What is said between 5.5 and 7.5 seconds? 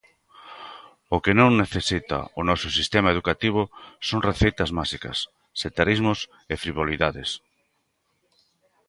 sectarismos e frivolidades.